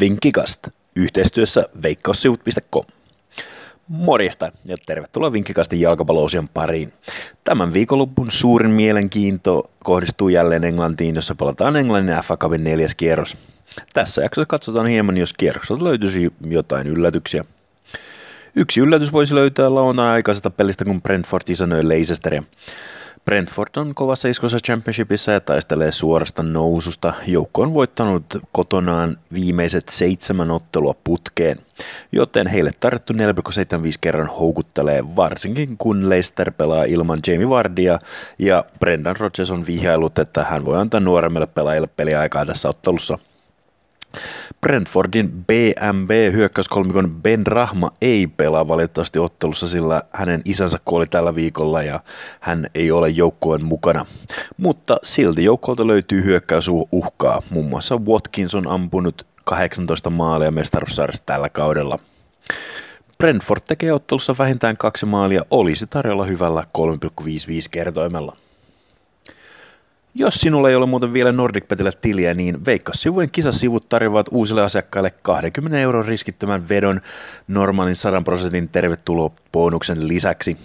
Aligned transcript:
Vinkikast 0.00 0.68
yhteistyössä 0.96 1.64
veikkaussivut.com. 1.82 2.84
Morjesta 3.88 4.52
ja 4.64 4.76
tervetuloa 4.86 5.32
Vinkkikastin 5.32 5.80
jalkapalloosion 5.80 6.48
pariin. 6.48 6.92
Tämän 7.44 7.72
viikonloppun 7.72 8.30
suurin 8.30 8.70
mielenkiinto 8.70 9.70
kohdistuu 9.84 10.28
jälleen 10.28 10.64
Englantiin, 10.64 11.14
jossa 11.14 11.34
pelataan 11.34 11.76
Englannin 11.76 12.16
FA 12.24 12.36
Cupin 12.36 12.64
neljäs 12.64 12.94
kierros. 12.94 13.36
Tässä 13.92 14.22
jaksossa 14.22 14.46
katsotaan 14.46 14.86
hieman, 14.86 15.16
jos 15.16 15.32
kierrokselta 15.32 15.84
löytyisi 15.84 16.32
jotain 16.40 16.86
yllätyksiä. 16.86 17.44
Yksi 18.56 18.80
yllätys 18.80 19.12
voisi 19.12 19.34
löytää 19.34 19.74
lauantaina 19.74 20.12
aikaisesta 20.12 20.50
pelistä, 20.50 20.84
kun 20.84 21.02
Brentford 21.02 21.42
isännöi 21.48 21.88
Leicesteria. 21.88 22.42
Brentford 23.30 23.70
on 23.76 23.94
kovassa 23.94 24.28
iskossa 24.28 24.58
championshipissa 24.66 25.32
ja 25.32 25.40
taistelee 25.40 25.92
suorasta 25.92 26.42
noususta. 26.42 27.12
Joukko 27.26 27.62
on 27.62 27.74
voittanut 27.74 28.24
kotonaan 28.52 29.16
viimeiset 29.34 29.88
seitsemän 29.88 30.50
ottelua 30.50 30.94
putkeen, 31.04 31.58
joten 32.12 32.46
heille 32.46 32.70
tarjottu 32.80 33.12
4,75 33.12 33.18
kerran 34.00 34.26
houkuttelee, 34.26 35.04
varsinkin 35.16 35.76
kun 35.78 36.08
Leicester 36.08 36.50
pelaa 36.50 36.84
ilman 36.84 37.18
Jamie 37.26 37.48
Vardia 37.48 37.98
ja 38.38 38.64
Brendan 38.80 39.16
Rodgers 39.16 39.50
on 39.50 39.66
vihjailut, 39.66 40.18
että 40.18 40.44
hän 40.44 40.64
voi 40.64 40.78
antaa 40.78 41.00
nuoremmille 41.00 41.46
pelaajille 41.46 41.88
peliaikaa 41.96 42.46
tässä 42.46 42.68
ottelussa– 42.68 43.18
Brentfordin 44.60 45.30
BMB 45.32 46.10
hyökkäyskolmikon 46.32 47.10
Ben 47.22 47.46
Rahma 47.46 47.90
ei 48.00 48.26
pelaa 48.26 48.68
valitettavasti 48.68 49.18
ottelussa, 49.18 49.68
sillä 49.68 50.02
hänen 50.12 50.42
isänsä 50.44 50.78
kuoli 50.84 51.04
tällä 51.06 51.34
viikolla 51.34 51.82
ja 51.82 52.00
hän 52.40 52.66
ei 52.74 52.90
ole 52.90 53.08
joukkojen 53.08 53.64
mukana. 53.64 54.06
Mutta 54.56 54.96
silti 55.02 55.44
joukkoilta 55.44 55.86
löytyy 55.86 56.24
hyökkäysuhkaa. 56.24 57.42
Muun 57.50 57.68
muassa 57.68 57.96
Watkins 57.96 58.54
on 58.54 58.66
ampunut 58.66 59.26
18 59.44 60.10
maalia 60.10 60.50
mestaruussarjassa 60.50 61.26
tällä 61.26 61.48
kaudella. 61.48 61.98
Brentford 63.18 63.60
tekee 63.68 63.92
ottelussa 63.92 64.34
vähintään 64.38 64.76
kaksi 64.76 65.06
maalia, 65.06 65.44
olisi 65.50 65.86
tarjolla 65.86 66.24
hyvällä 66.24 66.64
3,55 66.78 67.28
kertoimella. 67.70 68.36
Jos 70.14 70.34
sinulla 70.34 70.70
ei 70.70 70.76
ole 70.76 70.86
muuten 70.86 71.12
vielä 71.12 71.32
NordicBetillä 71.32 71.92
tiliä, 72.00 72.34
niin 72.34 72.64
Veikkaus-sivujen 72.66 73.30
kisasivut 73.30 73.88
tarjoavat 73.88 74.26
uusille 74.30 74.62
asiakkaille 74.62 75.12
20 75.22 75.78
euron 75.78 76.04
riskittömän 76.04 76.68
vedon 76.68 77.00
normaalin 77.48 77.96
100 77.96 78.22
prosentin 78.22 78.68
tervetulobonuksen 78.68 80.08
lisäksi. 80.08 80.56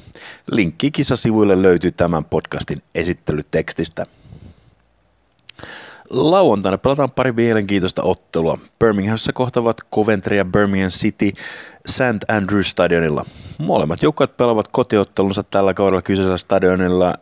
Linkki 0.52 0.92
kisasivuille 0.92 1.62
löytyy 1.62 1.92
tämän 1.92 2.26
podcastin 2.26 2.82
esittelytekstistä. 2.96 4.06
Lauantaina 6.10 6.78
pelataan 6.78 7.12
pari 7.12 7.32
mielenkiintoista 7.32 8.04
ottelua. 8.04 8.58
Birminghamissa 8.80 9.34
kohtavat 9.34 9.78
Coventry 9.96 10.38
ja 10.38 10.46
Birmingham 10.46 10.90
City 10.90 11.32
St. 11.86 12.24
Andrews 12.28 12.70
stadionilla. 12.70 13.26
Molemmat 13.58 14.04
joukkueet 14.04 14.38
pelaavat 14.38 14.68
kotiottelunsa 14.68 15.44
tällä 15.44 15.74
kaudella 15.74 16.02
kyseisellä 16.02 16.38
stadionilla 16.38 17.14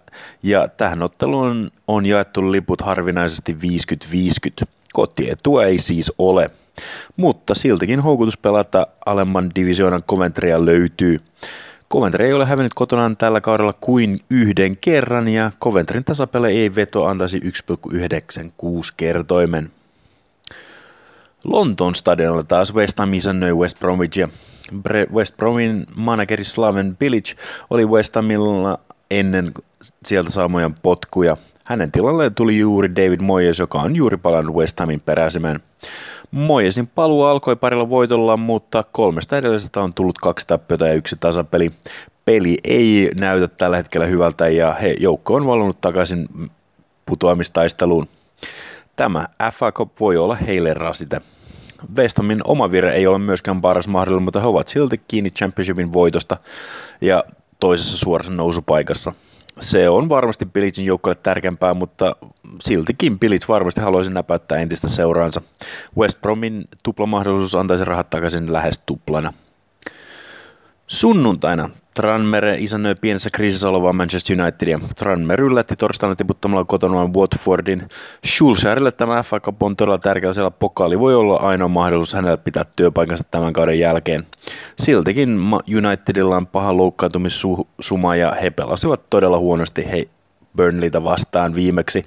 ja 0.43 0.67
tähän 0.67 1.01
otteluun 1.01 1.71
on 1.87 2.05
jaettu 2.05 2.51
liput 2.51 2.81
harvinaisesti 2.81 3.57
50-50. 4.63 4.65
Kotietua 4.93 5.65
ei 5.65 5.79
siis 5.79 6.11
ole, 6.17 6.49
mutta 7.17 7.55
siltikin 7.55 7.99
houkutus 7.99 8.37
pelata 8.37 8.87
alemman 9.05 9.51
divisioonan 9.55 10.03
Coventrya 10.03 10.65
löytyy. 10.65 11.19
Coventry 11.91 12.25
ei 12.25 12.33
ole 12.33 12.45
hävinnyt 12.45 12.73
kotonaan 12.75 13.17
tällä 13.17 13.41
kaudella 13.41 13.73
kuin 13.81 14.19
yhden 14.29 14.77
kerran 14.77 15.27
ja 15.27 15.51
Coventryn 15.61 16.03
tasapele 16.03 16.49
ei 16.49 16.75
veto 16.75 17.05
antaisi 17.05 17.39
1,96 17.39 17.45
kertoimen. 18.97 19.71
Lontoon 21.43 21.95
stadionilla 21.95 22.43
taas 22.43 22.73
West 22.73 22.99
Ham 22.99 23.13
isännöi 23.13 23.53
West 23.53 23.79
Bromwich 23.79 24.17
ja 24.19 24.29
West 25.13 25.37
Bromin 25.37 25.85
manageri 25.95 26.43
Slaven 26.43 26.97
Bilic 26.97 27.35
oli 27.69 27.85
West 27.85 28.15
Hamilla 28.15 28.79
ennen 29.11 29.51
sieltä 30.05 30.29
saamojen 30.29 30.73
potkuja. 30.73 31.37
Hänen 31.63 31.91
tilalleen 31.91 32.35
tuli 32.35 32.59
juuri 32.59 32.95
David 32.95 33.21
Moyes, 33.21 33.59
joka 33.59 33.81
on 33.81 33.95
juuri 33.95 34.17
palannut 34.17 34.55
West 34.55 34.79
Hamin 34.79 34.99
peräisemään. 34.99 35.59
Moyesin 36.31 36.87
paluu 36.87 37.23
alkoi 37.23 37.55
parilla 37.55 37.89
voitolla, 37.89 38.37
mutta 38.37 38.83
kolmesta 38.91 39.37
edellisestä 39.37 39.81
on 39.81 39.93
tullut 39.93 40.17
kaksi 40.17 40.47
tappiota 40.47 40.87
ja 40.87 40.93
yksi 40.93 41.15
tasapeli. 41.19 41.71
Peli 42.25 42.57
ei 42.63 43.11
näytä 43.15 43.47
tällä 43.47 43.77
hetkellä 43.77 44.05
hyvältä 44.05 44.47
ja 44.47 44.73
he, 44.73 44.95
joukko 44.99 45.35
on 45.35 45.47
valunut 45.47 45.81
takaisin 45.81 46.27
putoamistaisteluun. 47.05 48.07
Tämä 48.95 49.27
FA 49.53 49.71
Cup 49.71 49.99
voi 49.99 50.17
olla 50.17 50.35
heille 50.35 50.73
rasite. 50.73 51.21
West 51.97 52.17
Hamin 52.17 52.41
oma 52.43 52.71
vire 52.71 52.93
ei 52.93 53.07
ole 53.07 53.17
myöskään 53.17 53.61
paras 53.61 53.87
mahdollinen, 53.87 54.23
mutta 54.23 54.39
he 54.39 54.47
ovat 54.47 54.67
silti 54.67 54.95
kiinni 55.07 55.29
championshipin 55.29 55.93
voitosta 55.93 56.37
ja 57.01 57.23
toisessa 57.59 57.97
suorassa 57.97 58.33
nousupaikassa. 58.33 59.13
Se 59.59 59.89
on 59.89 60.09
varmasti 60.09 60.45
Bilicin 60.45 60.85
joukkoille 60.85 61.19
tärkeämpää, 61.23 61.73
mutta 61.73 62.15
siltikin 62.61 63.19
Bilic 63.19 63.47
varmasti 63.47 63.81
haluaisi 63.81 64.11
näpäyttää 64.11 64.57
entistä 64.57 64.87
seuraansa. 64.87 65.41
West 65.97 66.21
Bromin 66.21 66.65
tuplamahdollisuus 66.83 67.55
antaisi 67.55 67.85
rahat 67.85 68.09
takaisin 68.09 68.53
lähes 68.53 68.81
tuplana. 68.85 69.33
Sunnuntaina 70.87 71.69
Tranmere 71.93 72.55
isännöi 72.59 72.95
pienessä 72.95 73.29
kriisissä 73.33 73.69
olevaa 73.69 73.93
Manchester 73.93 74.41
Unitedia. 74.41 74.79
Tranmere 74.95 75.43
yllätti 75.43 75.75
torstaina 75.75 76.15
tiputtamalla 76.15 76.65
kotona 76.65 77.07
Watfordin. 77.17 77.87
Schulzerille 78.25 78.91
tämä 78.91 79.23
FA 79.23 79.39
Cup 79.39 79.63
on 79.63 79.75
todella 79.75 79.97
tärkeä, 79.97 80.33
siellä 80.33 80.51
pokaali 80.51 80.99
voi 80.99 81.15
olla 81.15 81.35
ainoa 81.35 81.67
mahdollisuus 81.67 82.13
hänelle 82.13 82.37
pitää 82.37 82.65
työpaikansa 82.75 83.23
tämän 83.31 83.53
kauden 83.53 83.79
jälkeen. 83.79 84.25
Siltikin 84.79 85.39
Unitedilla 85.77 86.37
on 86.37 86.47
paha 86.47 86.77
loukkaantumissuma 86.77 88.15
ja 88.15 88.31
he 88.31 88.49
pelasivat 88.49 89.09
todella 89.09 89.39
huonosti 89.39 89.91
he 89.91 90.07
Burnleytä 90.55 91.03
vastaan 91.03 91.55
viimeksi. 91.55 92.05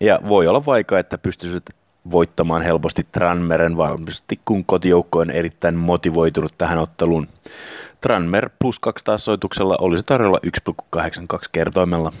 Ja 0.00 0.20
voi 0.28 0.46
olla 0.46 0.66
vaikea, 0.66 0.98
että 0.98 1.18
pystyisivät 1.18 1.62
voittamaan 2.10 2.62
helposti 2.62 3.02
Tranmeren 3.12 3.76
varmasti, 3.76 4.40
kun 4.44 4.64
kotijoukko 4.64 5.18
on 5.18 5.30
erittäin 5.30 5.76
motivoitunut 5.76 6.54
tähän 6.58 6.78
otteluun. 6.78 7.28
Tranmer 8.00 8.50
plus 8.58 8.78
2 8.78 9.04
tasoituksella 9.04 9.76
olisi 9.80 10.04
tarjolla 10.06 10.38
1,82 10.46 11.02
kertoimella. 11.52 12.12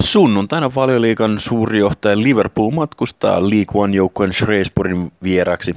Sunnuntaina 0.00 0.70
valioliikan 0.74 1.38
johtaja 1.78 2.18
Liverpool 2.18 2.70
matkustaa 2.70 3.42
League 3.42 3.82
One 3.82 3.96
joukkueen 3.96 4.32
Shrewsburyn 4.32 5.10
vieraksi. 5.22 5.74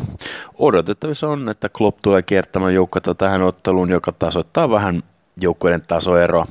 Odotettavissa 0.59 1.27
on, 1.27 1.49
että 1.49 1.69
Klopp 1.69 1.99
tulee 2.01 2.21
kiertämään 2.21 2.73
joukkoa 2.73 3.15
tähän 3.17 3.41
otteluun, 3.41 3.89
joka 3.89 4.11
tasoittaa 4.11 4.69
vähän 4.69 5.01
joukkueiden 5.41 5.81
tasoeroa. 5.87 6.47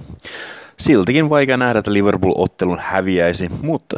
Siltikin 0.79 1.31
vaikea 1.31 1.57
nähdä, 1.57 1.79
että 1.79 1.93
Liverpool 1.93 2.33
ottelun 2.37 2.79
häviäisi, 2.81 3.49
mutta 3.63 3.97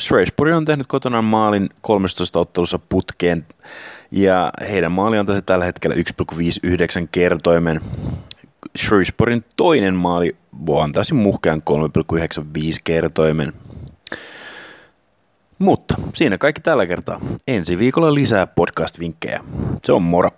Shrewsbury 0.00 0.52
on 0.52 0.64
tehnyt 0.64 0.86
kotonaan 0.86 1.24
maalin 1.24 1.68
13 1.80 2.38
ottelussa 2.40 2.78
putkeen 2.78 3.44
ja 4.10 4.52
heidän 4.60 4.92
maali 4.92 5.18
antaisi 5.18 5.42
tällä 5.42 5.64
hetkellä 5.64 5.96
1,59 5.96 6.02
kertoimen. 7.12 7.80
Shrewsburyn 8.78 9.44
toinen 9.56 9.94
maali 9.94 10.36
antaisi 10.82 11.14
muhkean 11.14 11.62
3,95 11.70 12.46
kertoimen. 12.84 13.52
Mutta 15.58 15.94
siinä 16.14 16.38
kaikki 16.38 16.60
tällä 16.60 16.86
kertaa. 16.86 17.20
Ensi 17.48 17.78
viikolla 17.78 18.14
lisää 18.14 18.46
podcast-vinkkejä. 18.46 19.44
Se 19.84 19.92
on 19.92 20.02
moro! 20.02 20.30